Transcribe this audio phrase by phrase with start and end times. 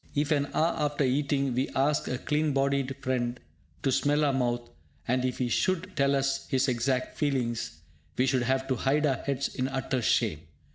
[0.15, 3.39] If, an hour after eating, we ask a clean bodied friend
[3.83, 4.67] to smell our mouth,
[5.07, 7.81] and if he should tell us his exact feelings,
[8.17, 10.41] we should have to hide our heads in utter shame!